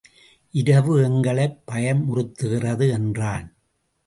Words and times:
இரவு 0.51 1.03
எங்களைப் 1.03 1.61
பயமுறுத்துகிறது. 1.71 2.91
என்றான். 2.91 3.55